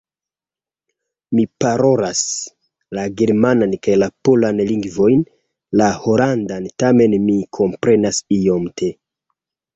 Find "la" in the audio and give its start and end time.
2.99-3.03, 4.05-4.09, 5.83-5.91